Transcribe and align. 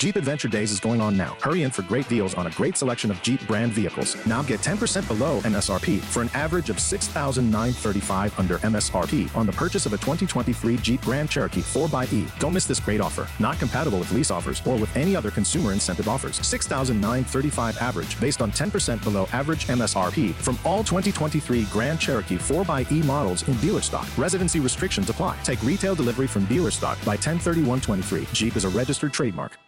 Jeep 0.00 0.16
Adventure 0.16 0.48
Days 0.48 0.72
is 0.72 0.80
going 0.80 0.98
on 0.98 1.14
now. 1.14 1.36
Hurry 1.42 1.62
in 1.62 1.70
for 1.70 1.82
great 1.82 2.08
deals 2.08 2.32
on 2.32 2.46
a 2.46 2.50
great 2.52 2.74
selection 2.74 3.10
of 3.10 3.20
Jeep 3.20 3.46
brand 3.46 3.70
vehicles. 3.72 4.16
Now 4.24 4.40
get 4.40 4.60
10% 4.60 5.06
below 5.06 5.40
MSRP 5.40 6.00
for 6.00 6.22
an 6.22 6.30
average 6.32 6.70
of 6.70 6.80
6935 6.80 8.38
under 8.38 8.56
MSRP 8.60 9.36
on 9.36 9.44
the 9.44 9.52
purchase 9.52 9.84
of 9.84 9.92
a 9.92 9.98
2023 9.98 10.78
Jeep 10.78 11.02
Grand 11.02 11.28
Cherokee 11.28 11.60
4xE. 11.60 12.38
Don't 12.38 12.54
miss 12.54 12.64
this 12.64 12.80
great 12.80 13.02
offer. 13.02 13.28
Not 13.38 13.58
compatible 13.58 13.98
with 13.98 14.10
lease 14.12 14.30
offers 14.30 14.66
or 14.66 14.76
with 14.76 14.96
any 14.96 15.14
other 15.14 15.30
consumer 15.30 15.74
incentive 15.74 16.08
offers. 16.08 16.36
6935 16.46 17.76
average 17.76 18.18
based 18.18 18.40
on 18.40 18.50
10% 18.52 19.04
below 19.04 19.28
average 19.34 19.66
MSRP 19.66 20.32
from 20.32 20.58
all 20.64 20.82
2023 20.82 21.64
Grand 21.64 22.00
Cherokee 22.00 22.38
4xE 22.38 23.04
models 23.04 23.46
in 23.48 23.54
dealer 23.58 23.82
stock. 23.82 24.08
Residency 24.16 24.60
restrictions 24.60 25.10
apply. 25.10 25.36
Take 25.42 25.62
retail 25.62 25.94
delivery 25.94 26.26
from 26.26 26.46
dealer 26.46 26.70
stock 26.70 26.96
by 27.04 27.16
103123. 27.16 28.28
Jeep 28.32 28.56
is 28.56 28.64
a 28.64 28.70
registered 28.70 29.12
trademark. 29.12 29.58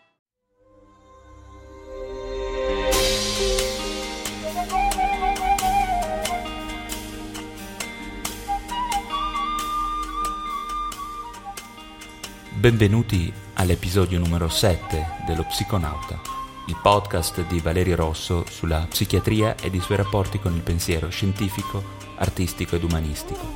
Benvenuti 12.63 13.33
all'episodio 13.55 14.21
numero 14.21 14.49
7 14.49 15.25
dello 15.27 15.43
Psiconauta, 15.43 16.21
il 16.69 16.79
podcast 16.81 17.45
di 17.49 17.59
Valerio 17.59 17.97
Rosso 17.97 18.45
sulla 18.49 18.87
psichiatria 18.89 19.57
ed 19.57 19.75
i 19.75 19.81
suoi 19.81 19.97
rapporti 19.97 20.39
con 20.39 20.55
il 20.55 20.61
pensiero 20.61 21.09
scientifico, 21.09 21.83
artistico 22.19 22.77
ed 22.77 22.85
umanistico. 22.85 23.53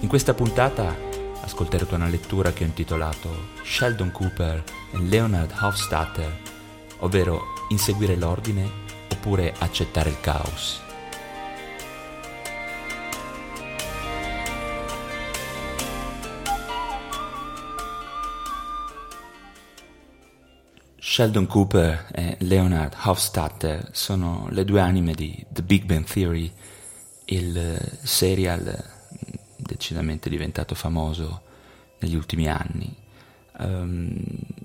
In 0.00 0.08
questa 0.08 0.32
puntata 0.32 0.96
ascolterete 1.42 1.94
una 1.94 2.08
lettura 2.08 2.54
che 2.54 2.64
ho 2.64 2.66
intitolato 2.66 3.48
Sheldon 3.62 4.10
Cooper 4.12 4.64
e 4.92 4.98
Leonard 4.98 5.52
Hofstadter, 5.60 6.40
ovvero 7.00 7.52
Inseguire 7.68 8.16
l'ordine 8.16 8.66
oppure 9.12 9.52
accettare 9.58 10.08
il 10.08 10.20
caos. 10.20 10.85
Sheldon 21.16 21.46
Cooper 21.46 22.08
e 22.12 22.36
Leonard 22.40 22.94
Hofstadter 23.04 23.88
sono 23.92 24.48
le 24.50 24.66
due 24.66 24.82
anime 24.82 25.14
di 25.14 25.46
The 25.48 25.62
Big 25.62 25.84
Bang 25.84 26.04
Theory, 26.04 26.52
il 27.24 27.98
serial 28.02 28.84
decisamente 29.56 30.28
diventato 30.28 30.74
famoso 30.74 31.40
negli 32.00 32.14
ultimi 32.14 32.48
anni, 32.48 32.94
um, 33.60 34.14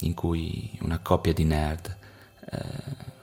in 0.01 0.13
cui 0.13 0.77
una 0.81 0.99
coppia 0.99 1.31
di 1.31 1.45
nerd, 1.45 1.97
uh, 2.51 2.57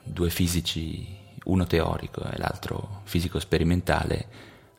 due 0.02 0.30
fisici, 0.30 1.06
uno 1.44 1.66
teorico 1.66 2.24
e 2.24 2.38
l'altro 2.38 3.02
fisico 3.04 3.38
sperimentale, 3.40 4.26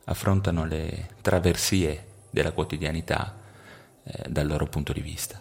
affrontano 0.06 0.64
le 0.64 1.10
traversie 1.20 2.04
della 2.30 2.50
quotidianità 2.50 3.32
uh, 4.02 4.28
dal 4.28 4.48
loro 4.48 4.66
punto 4.66 4.92
di 4.92 5.02
vista. 5.02 5.40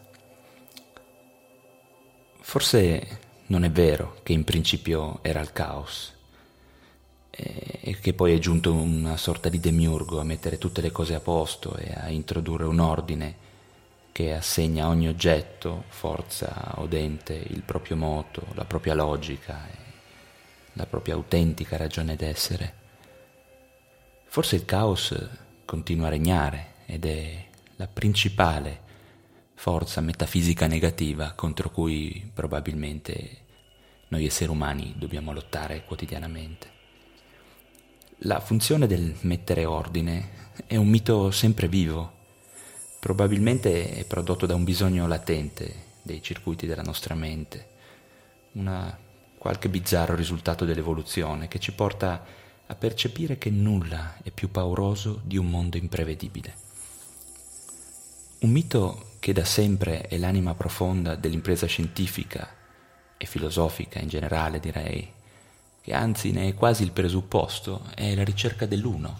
Forse 2.49 3.19
non 3.45 3.63
è 3.63 3.69
vero 3.69 4.21
che 4.23 4.33
in 4.33 4.43
principio 4.43 5.19
era 5.21 5.39
il 5.39 5.53
caos 5.53 6.15
e 7.29 7.99
che 8.01 8.13
poi 8.15 8.33
è 8.33 8.39
giunto 8.39 8.73
una 8.73 9.17
sorta 9.17 9.49
di 9.49 9.59
demiurgo 9.59 10.19
a 10.19 10.23
mettere 10.23 10.57
tutte 10.57 10.81
le 10.81 10.89
cose 10.89 11.13
a 11.13 11.19
posto 11.19 11.75
e 11.75 11.93
a 11.95 12.09
introdurre 12.09 12.63
un 12.63 12.79
ordine 12.79 13.35
che 14.11 14.33
assegna 14.33 14.85
a 14.85 14.87
ogni 14.87 15.07
oggetto, 15.07 15.83
forza 15.89 16.73
o 16.77 16.87
dente, 16.87 17.35
il 17.35 17.61
proprio 17.61 17.95
moto, 17.95 18.41
la 18.55 18.65
propria 18.65 18.95
logica 18.95 19.67
la 20.73 20.87
propria 20.87 21.13
autentica 21.13 21.77
ragione 21.77 22.15
d'essere. 22.15 22.73
Forse 24.25 24.55
il 24.55 24.65
caos 24.65 25.15
continua 25.65 26.07
a 26.07 26.09
regnare 26.09 26.73
ed 26.87 27.05
è 27.05 27.45
la 27.75 27.85
principale 27.85 28.87
forza 29.59 29.99
metafisica 29.99 30.67
negativa 30.67 31.33
contro 31.33 31.69
cui 31.69 32.31
probabilmente 32.33 33.39
noi 34.07 34.25
esseri 34.25 34.49
umani 34.49 34.93
dobbiamo 34.97 35.33
lottare 35.33 35.83
quotidianamente. 35.83 36.67
La 38.19 38.39
funzione 38.39 38.87
del 38.87 39.17
mettere 39.23 39.65
ordine 39.65 40.53
è 40.65 40.77
un 40.77 40.87
mito 40.87 41.29
sempre 41.31 41.67
vivo, 41.67 42.09
probabilmente 43.01 43.95
è 43.95 44.05
prodotto 44.05 44.45
da 44.45 44.55
un 44.55 44.63
bisogno 44.63 45.07
latente 45.07 45.87
dei 46.03 46.23
circuiti 46.23 46.65
della 46.65 46.81
nostra 46.81 47.13
mente, 47.13 47.67
una 48.53 48.97
qualche 49.37 49.67
bizzarro 49.67 50.15
risultato 50.15 50.63
dell'evoluzione 50.63 51.49
che 51.49 51.59
ci 51.59 51.73
porta 51.73 52.25
a 52.65 52.75
percepire 52.75 53.37
che 53.37 53.49
nulla 53.49 54.19
è 54.23 54.31
più 54.31 54.49
pauroso 54.51 55.19
di 55.21 55.35
un 55.35 55.49
mondo 55.49 55.75
imprevedibile. 55.75 56.55
Un 58.39 58.51
mito 58.51 59.08
che 59.29 59.33
da 59.35 59.45
sempre 59.45 60.07
è 60.07 60.17
l'anima 60.17 60.55
profonda 60.55 61.13
dell'impresa 61.13 61.67
scientifica 61.67 62.49
e 63.15 63.27
filosofica 63.27 63.99
in 63.99 64.07
generale, 64.07 64.59
direi, 64.59 65.07
che 65.81 65.93
anzi 65.93 66.31
ne 66.31 66.47
è 66.47 66.53
quasi 66.55 66.81
il 66.81 66.91
presupposto, 66.91 67.91
è 67.93 68.15
la 68.15 68.23
ricerca 68.23 68.65
dell'uno, 68.65 69.19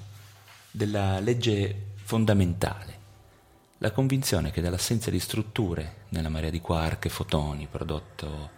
della 0.71 1.19
legge 1.19 1.91
fondamentale, 1.97 2.97
la 3.77 3.91
convinzione 3.91 4.49
che 4.49 4.61
dall'assenza 4.61 5.11
di 5.11 5.19
strutture 5.19 6.05
nella 6.09 6.29
marea 6.29 6.49
di 6.49 6.59
quark 6.59 7.05
e 7.05 7.09
fotoni 7.09 7.67
prodotto 7.69 8.49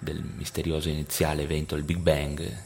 del 0.00 0.20
misterioso 0.20 0.88
iniziale 0.88 1.42
evento 1.42 1.76
del 1.76 1.84
Big 1.84 1.98
Bang 1.98 2.62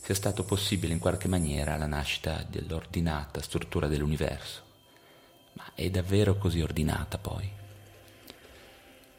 sia 0.00 0.14
stato 0.14 0.44
possibile 0.44 0.94
in 0.94 0.98
qualche 0.98 1.28
maniera 1.28 1.76
la 1.76 1.84
nascita 1.84 2.42
dell'ordinata 2.48 3.42
struttura 3.42 3.86
dell'universo 3.86 4.68
ma 5.54 5.72
è 5.74 5.90
davvero 5.90 6.36
così 6.36 6.60
ordinata 6.60 7.18
poi? 7.18 7.48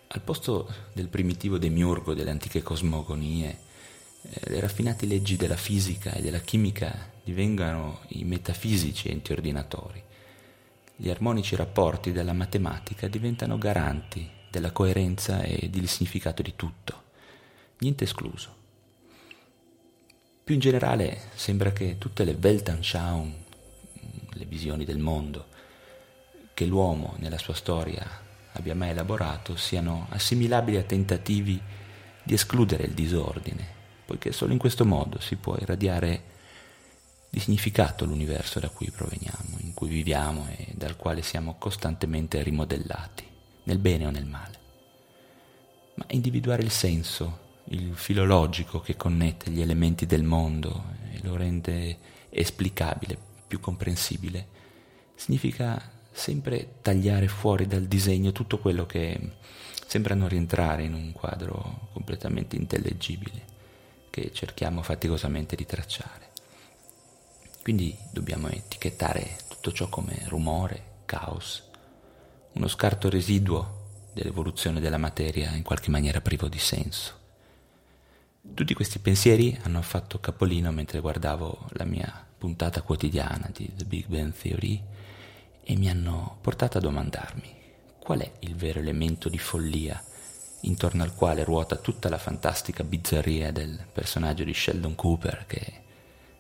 Al 0.07 0.21
posto 0.21 0.73
del 0.93 1.07
primitivo 1.07 1.57
demiurgo 1.57 2.13
delle 2.13 2.31
antiche 2.31 2.61
cosmogonie, 2.61 3.59
eh, 4.23 4.49
le 4.49 4.59
raffinate 4.59 5.05
leggi 5.05 5.37
della 5.37 5.55
fisica 5.55 6.13
e 6.13 6.21
della 6.21 6.39
chimica 6.39 7.09
divengano 7.23 8.01
i 8.09 8.23
metafisici 8.23 9.09
enti 9.09 9.31
ordinatori. 9.31 10.03
Gli 10.95 11.09
armonici 11.09 11.55
rapporti 11.55 12.11
della 12.11 12.33
matematica 12.33 13.07
diventano 13.07 13.57
garanti 13.57 14.29
della 14.49 14.71
coerenza 14.71 15.41
e 15.41 15.69
del 15.69 15.87
significato 15.87 16.41
di 16.41 16.53
tutto, 16.55 17.03
niente 17.79 18.03
escluso. 18.03 18.59
Più 20.43 20.53
in 20.53 20.59
generale 20.59 21.29
sembra 21.35 21.71
che 21.71 21.97
tutte 21.97 22.25
le 22.25 22.37
Weltanschauung, 22.39 23.33
le 24.33 24.45
visioni 24.45 24.83
del 24.83 24.97
mondo, 24.99 25.47
che 26.53 26.66
l'uomo 26.66 27.16
nella 27.17 27.38
sua 27.38 27.53
storia 27.53 28.06
abbia 28.53 28.75
mai 28.75 28.89
elaborato 28.89 29.56
siano 29.56 30.07
assimilabili 30.09 30.78
a 30.78 30.84
tentativi 30.84 31.59
di 32.23 32.34
escludere 32.34 32.84
il 32.84 32.94
disordine, 32.94 33.67
poiché 34.06 34.31
solo 34.31 34.51
in 34.51 34.59
questo 34.59 34.85
modo 34.85 35.19
si 35.19 35.35
può 35.35 35.56
irradiare 35.57 36.29
di 37.29 37.40
significato 37.40 38.06
l'universo 38.06 38.59
da 38.59 38.69
cui 38.69 38.91
proveniamo, 38.91 39.57
in 39.59 39.73
cui 39.73 39.88
viviamo 39.88 40.47
e 40.50 40.73
dal 40.75 40.97
quale 40.97 41.22
siamo 41.22 41.56
costantemente 41.57 42.44
rimodellati, 42.44 43.25
nel 43.63 43.79
bene 43.79 44.06
o 44.06 44.09
nel 44.09 44.25
male. 44.25 44.59
Ma 45.95 46.06
individuare 46.09 46.61
il 46.61 46.72
senso, 46.72 47.40
il 47.66 47.95
filologico 47.95 48.81
che 48.81 48.97
connette 48.97 49.50
gli 49.50 49.61
elementi 49.61 50.06
del 50.06 50.23
mondo 50.23 50.84
e 51.11 51.19
lo 51.23 51.38
rende 51.38 51.97
esplicabile, 52.29 53.17
più 53.47 53.61
comprensibile, 53.61 54.47
significa 55.16 56.00
sempre 56.11 56.75
tagliare 56.81 57.27
fuori 57.27 57.67
dal 57.67 57.85
disegno 57.85 58.31
tutto 58.31 58.59
quello 58.59 58.85
che 58.85 59.38
sembra 59.88 60.16
non 60.16 60.29
rientrare 60.29 60.83
in 60.83 60.94
un 60.94 61.11
quadro 61.11 61.89
completamente 61.94 62.55
intellegibile 62.55 63.49
che 64.09 64.31
cerchiamo 64.34 64.81
faticosamente 64.81 65.55
di 65.55 65.66
tracciare. 65.66 66.29
Quindi 67.63 67.96
dobbiamo 68.11 68.49
etichettare 68.49 69.37
tutto 69.47 69.72
ciò 69.72 69.87
come 69.90 70.23
rumore, 70.28 70.84
caos, 71.05 71.63
uno 72.53 72.67
scarto 72.67 73.09
residuo 73.09 73.79
dell'evoluzione 74.13 74.79
della 74.79 74.97
materia 74.97 75.52
in 75.52 75.63
qualche 75.63 75.90
maniera 75.90 76.22
privo 76.22 76.47
di 76.47 76.59
senso. 76.59 77.19
Tutti 78.53 78.73
questi 78.73 78.99
pensieri 78.99 79.58
hanno 79.63 79.81
fatto 79.81 80.19
capolino 80.19 80.72
mentre 80.72 80.99
guardavo 80.99 81.67
la 81.73 81.85
mia 81.85 82.25
puntata 82.37 82.81
quotidiana 82.81 83.49
di 83.53 83.72
The 83.75 83.85
Big 83.85 84.08
Bang 84.08 84.34
Theory 84.34 84.81
e 85.63 85.75
mi 85.75 85.90
hanno 85.90 86.37
portato 86.41 86.78
a 86.78 86.81
domandarmi 86.81 87.59
qual 87.99 88.19
è 88.19 88.31
il 88.40 88.55
vero 88.55 88.79
elemento 88.79 89.29
di 89.29 89.37
follia 89.37 90.02
intorno 90.61 91.03
al 91.03 91.16
quale 91.16 91.43
ruota 91.43 91.75
tutta 91.75 92.09
la 92.09 92.17
fantastica 92.17 92.84
bizzarria 92.84 93.52
del 93.52 93.85
personaggio 93.91 94.43
di 94.43 94.53
Sheldon 94.53 94.96
Cooper 94.96 95.46
che 95.47 95.81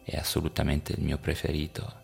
è 0.03 0.17
assolutamente 0.17 0.93
il 0.93 1.01
mio 1.01 1.17
preferito. 1.17 1.99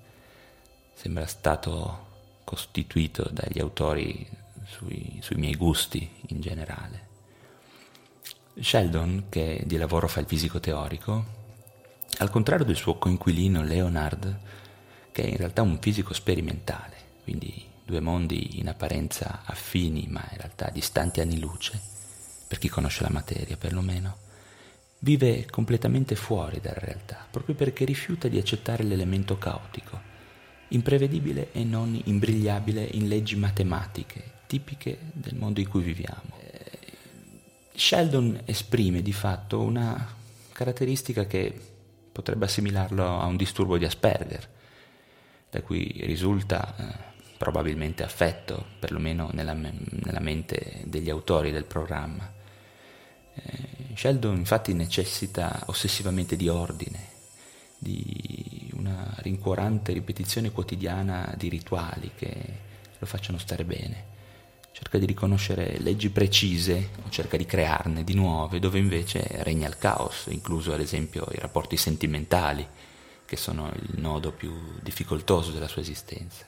Sembra 0.93 1.25
stato 1.25 2.05
costituito 2.43 3.27
dagli 3.31 3.59
autori 3.59 4.27
sui, 4.65 5.19
sui 5.21 5.35
miei 5.35 5.55
gusti 5.55 6.09
in 6.27 6.39
generale. 6.39 7.05
Sheldon, 8.59 9.25
che 9.29 9.63
di 9.65 9.77
lavoro 9.77 10.07
fa 10.07 10.19
il 10.19 10.25
fisico 10.25 10.59
teorico, 10.59 11.35
al 12.19 12.29
contrario 12.29 12.65
del 12.65 12.75
suo 12.75 12.97
coinquilino 12.97 13.61
Leonard, 13.61 14.39
che 15.11 15.23
è 15.23 15.27
in 15.27 15.37
realtà 15.37 15.61
un 15.61 15.77
fisico 15.79 16.13
sperimentale, 16.13 16.95
quindi 17.27 17.61
due 17.83 17.99
mondi 17.99 18.57
in 18.59 18.69
apparenza 18.69 19.41
affini 19.43 20.07
ma 20.07 20.25
in 20.31 20.37
realtà 20.37 20.69
distanti 20.69 21.19
anni 21.19 21.37
luce, 21.39 21.77
per 22.47 22.57
chi 22.57 22.69
conosce 22.69 23.03
la 23.03 23.09
materia 23.09 23.57
perlomeno, 23.57 24.15
vive 24.99 25.45
completamente 25.45 26.15
fuori 26.15 26.61
dalla 26.61 26.79
realtà, 26.79 27.27
proprio 27.29 27.53
perché 27.53 27.83
rifiuta 27.83 28.29
di 28.29 28.37
accettare 28.37 28.83
l'elemento 28.83 29.37
caotico, 29.37 29.99
imprevedibile 30.69 31.51
e 31.51 31.65
non 31.65 32.01
imbrigliabile 32.01 32.81
in 32.93 33.09
leggi 33.09 33.35
matematiche 33.35 34.35
tipiche 34.47 34.97
del 35.11 35.35
mondo 35.35 35.59
in 35.59 35.67
cui 35.67 35.81
viviamo. 35.81 36.39
Eh, 36.39 36.79
Sheldon 37.75 38.43
esprime 38.45 39.01
di 39.01 39.11
fatto 39.11 39.59
una 39.59 40.15
caratteristica 40.53 41.25
che 41.25 41.53
potrebbe 42.09 42.45
assimilarlo 42.45 43.19
a 43.19 43.25
un 43.25 43.35
disturbo 43.35 43.77
di 43.77 43.83
Asperger, 43.83 44.49
da 45.49 45.61
cui 45.61 45.99
risulta 46.03 46.75
eh, 46.77 47.15
probabilmente 47.37 48.03
affetto, 48.03 48.65
perlomeno 48.79 49.29
nella, 49.31 49.53
nella, 49.53 50.19
mente 50.19 50.81
degli 50.85 51.09
autori 51.09 51.51
del 51.51 51.65
programma. 51.65 52.33
Eh, 53.33 53.95
Sheldon 53.95 54.35
infatti 54.35 54.73
necessita 54.73 55.63
ossessivamente 55.67 56.35
di 56.35 56.49
ordine, 56.49 57.15
di 57.77 58.71
una 58.75 59.13
rincuorante 59.17 59.93
ripetizione 59.93 60.51
quotidiana 60.51 61.33
di 61.37 61.47
rituali 61.49 62.11
che 62.15 62.35
lo 62.97 63.05
facciano 63.05 63.37
stare 63.37 63.63
bene. 63.63 64.15
Cerca 64.71 64.97
di 64.99 65.05
riconoscere 65.05 65.79
leggi 65.79 66.09
precise 66.09 66.89
o 67.03 67.09
cerca 67.09 67.37
di 67.37 67.45
crearne 67.45 68.03
di 68.03 68.13
nuove, 68.13 68.59
dove 68.59 68.77
invece 68.77 69.25
regna 69.43 69.67
il 69.67 69.77
caos, 69.77 70.27
incluso 70.29 70.73
ad 70.73 70.79
esempio 70.79 71.27
i 71.31 71.39
rapporti 71.39 71.77
sentimentali, 71.77 72.67
che 73.25 73.35
sono 73.35 73.71
il 73.73 73.99
nodo 73.99 74.31
più 74.31 74.53
difficoltoso 74.81 75.51
della 75.51 75.67
sua 75.67 75.81
esistenza. 75.81 76.45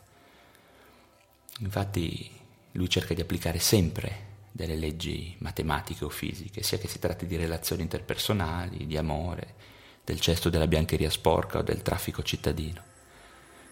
Infatti 1.60 2.30
lui 2.74 2.90
cerca 2.90 3.14
di 3.14 3.22
applicare 3.22 3.60
sempre 3.60 4.28
delle 4.52 4.76
leggi 4.76 5.36
matematiche 5.40 6.06
o 6.06 6.10
fisiche, 6.10 6.64
sia 6.64 6.78
che 6.78 6.88
si 6.88 7.00
tratti 7.00 7.26
di 7.26 7.36
relazioni 7.36 7.82
interpersonali, 7.82 8.86
di 8.86 8.98
amore, 8.98 9.56
del 10.04 10.20
cesto 10.20 10.50
della 10.50 10.68
biancheria 10.68 11.10
sporca 11.10 11.60
o 11.60 11.62
del 11.62 11.82
traffico 11.82 12.24
cittadino. 12.24 12.82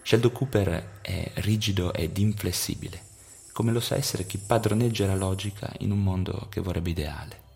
Sheldon 0.02 0.32
Cooper 0.32 1.00
è 1.02 1.30
rigido 1.34 1.92
ed 1.92 2.16
inflessibile, 2.18 3.02
come 3.52 3.72
lo 3.72 3.80
sa 3.80 3.96
essere 3.96 4.24
chi 4.24 4.38
padroneggia 4.38 5.06
la 5.06 5.16
logica 5.16 5.70
in 5.80 5.90
un 5.90 6.02
mondo 6.02 6.46
che 6.48 6.60
vorrebbe 6.60 6.90
ideale. 6.90 7.46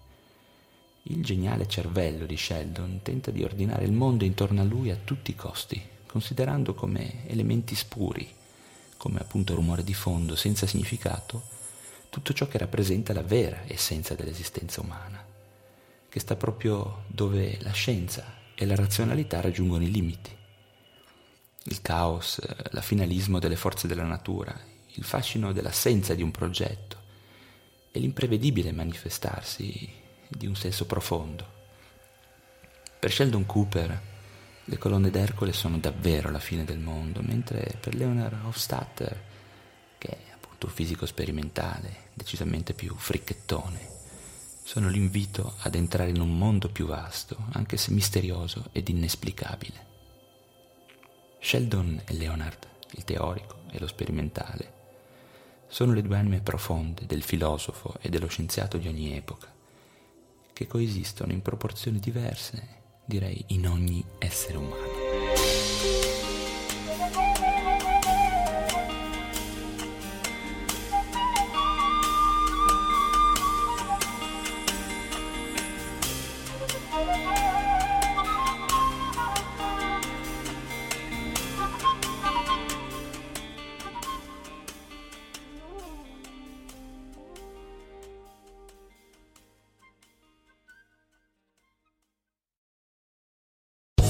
Il 1.05 1.23
geniale 1.23 1.67
cervello 1.67 2.26
di 2.26 2.37
Sheldon 2.37 3.00
tenta 3.02 3.31
di 3.31 3.43
ordinare 3.43 3.84
il 3.84 3.93
mondo 3.93 4.25
intorno 4.25 4.61
a 4.61 4.64
lui 4.64 4.90
a 4.90 4.99
tutti 5.02 5.31
i 5.31 5.37
costi, 5.37 5.82
considerando 6.06 6.75
come 6.75 7.26
elementi 7.29 7.75
spuri, 7.75 8.40
come 9.03 9.19
appunto 9.19 9.57
rumore 9.57 9.83
di 9.83 9.95
fondo 9.95 10.37
senza 10.37 10.65
significato, 10.65 11.43
tutto 12.09 12.33
ciò 12.33 12.47
che 12.47 12.57
rappresenta 12.57 13.13
la 13.13 13.25
vera 13.25 13.63
essenza 13.67 14.15
dell'esistenza 14.15 14.81
umana, 14.81 15.27
che 16.09 16.21
sta 16.21 16.37
proprio 16.37 17.03
dove 17.09 17.59
la 17.63 17.73
scienza 17.73 18.25
e 18.55 18.65
la 18.65 18.77
razionalità 18.77 19.41
raggiungono 19.41 19.83
i 19.83 19.91
limiti. 19.91 20.31
Il 21.65 21.83
caos, 21.83 22.39
la 22.71 22.81
finalismo 22.81 23.41
delle 23.41 23.57
forze 23.57 23.89
della 23.89 24.05
natura, 24.05 24.57
il 24.87 25.03
fascino 25.03 25.53
dell'assenza 25.53 26.15
di 26.15 26.23
un 26.23 26.31
progetto 26.31 26.97
e 27.91 27.99
l'imprevedibile 27.99 28.71
manifestarsi 28.71 29.91
di 30.29 30.47
un 30.47 30.55
senso 30.55 30.87
profondo. 30.87 31.45
Per 33.01 33.11
Sheldon 33.11 33.47
Cooper 33.47 34.12
le 34.64 34.79
colonne 34.79 35.11
d'Ercole 35.11 35.53
sono 35.53 35.79
davvero 35.79 36.31
la 36.31 36.38
fine 36.38 36.64
del 36.64 36.79
mondo, 36.79 37.20
mentre 37.20 37.76
per 37.81 37.94
Leonard 37.94 38.44
Hofstadter, 38.44 39.20
che 39.99 40.09
è 40.09 40.32
appunto 40.32 40.67
un 40.67 40.73
fisico 40.73 41.05
sperimentale, 41.05 42.11
decisamente 42.14 42.73
più 42.73 42.94
fricchettone, 42.94 43.91
sono 44.62 44.88
l'invito 44.88 45.55
ad 45.59 45.75
entrare 45.75 46.11
in 46.11 46.20
un 46.20 46.38
mondo 46.38 46.69
più 46.69 46.87
vasto, 46.87 47.37
anche 47.53 47.76
se 47.76 47.91
misterioso 47.91 48.69
ed 48.70 48.88
inesplicabile. 48.88 49.91
Sheldon 51.41 52.03
e 52.05 52.12
Leonard, 52.15 52.69
il 52.93 53.05
teorico 53.05 53.62
e 53.70 53.81
lo 53.81 53.88
sperimentale, 53.88 54.81
sono 55.67 55.93
le 55.93 56.03
due 56.03 56.17
anime 56.17 56.41
profonde 56.41 57.05
del 57.06 57.23
filosofo 57.23 57.97
e 58.00 58.08
dello 58.11 58.29
scienziato 58.29 58.79
di 58.79 58.87
ogni 58.87 59.17
epoca, 59.17 59.53
che 60.53 60.67
coesistono 60.69 61.32
in 61.32 61.43
proporzioni 61.43 61.99
diverse, 61.99 62.81
direi 63.05 63.45
in 63.49 63.67
ogni 63.67 64.05
essere 64.19 64.57
umano. 64.57 64.92